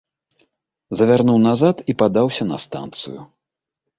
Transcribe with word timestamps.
Завярнуў 1.01 1.37
назад 1.49 1.83
і 1.93 1.95
падаўся 2.01 2.43
на 2.53 2.57
станцыю. 2.65 3.21